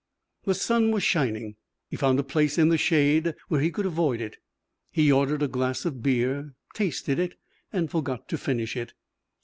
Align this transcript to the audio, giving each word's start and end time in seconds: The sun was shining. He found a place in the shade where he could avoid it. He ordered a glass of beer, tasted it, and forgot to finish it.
The 0.45 0.55
sun 0.55 0.89
was 0.89 1.03
shining. 1.03 1.57
He 1.91 1.95
found 1.95 2.17
a 2.19 2.23
place 2.23 2.57
in 2.57 2.69
the 2.69 2.77
shade 2.79 3.35
where 3.49 3.61
he 3.61 3.69
could 3.69 3.85
avoid 3.85 4.19
it. 4.19 4.37
He 4.91 5.11
ordered 5.11 5.43
a 5.43 5.47
glass 5.47 5.85
of 5.85 6.01
beer, 6.01 6.55
tasted 6.73 7.19
it, 7.19 7.35
and 7.71 7.87
forgot 7.91 8.27
to 8.29 8.37
finish 8.39 8.75
it. 8.75 8.95